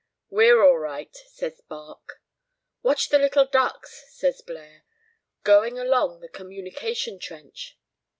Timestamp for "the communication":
6.21-7.19